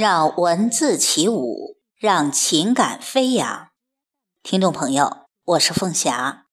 [0.00, 3.68] 让文字起舞，让情感飞扬。
[4.42, 6.46] 听众朋友，我是凤霞，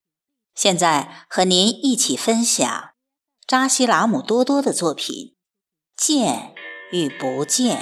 [0.54, 2.90] 现在和您一起分享
[3.48, 5.16] 扎西拉姆多多的作品
[5.96, 6.54] 《见
[6.92, 7.78] 与不见》。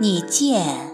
[0.00, 0.93] 你见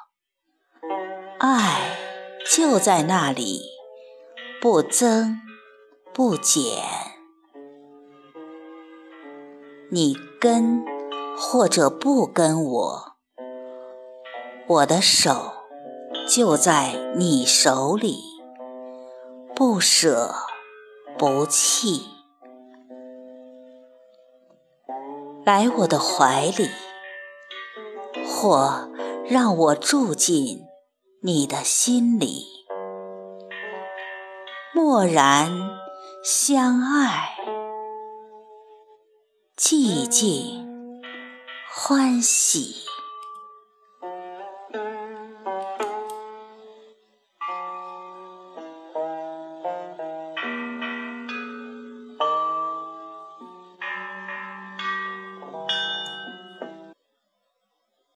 [1.43, 1.97] 爱
[2.45, 3.63] 就在那里，
[4.61, 5.41] 不增
[6.13, 6.61] 不减。
[9.89, 10.85] 你跟
[11.35, 13.13] 或者不跟我，
[14.67, 15.51] 我的手
[16.29, 18.19] 就在你手里，
[19.55, 20.35] 不舍
[21.17, 22.05] 不弃。
[25.43, 26.69] 来我的怀里。
[28.27, 28.89] 或
[29.27, 30.65] 让我住进
[31.23, 32.47] 你的心里，
[34.73, 35.51] 默然
[36.23, 37.35] 相爱，
[39.55, 40.67] 寂静
[41.69, 42.90] 欢喜。